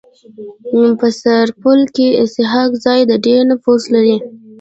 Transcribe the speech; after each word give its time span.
په 0.99 1.07
سرپل 1.21 1.79
کي 1.95 2.07
اسحق 2.23 2.69
زي 2.85 2.99
د 3.09 3.11
ډير 3.25 3.41
نفوذ 3.51 3.81
لري. 3.93 4.17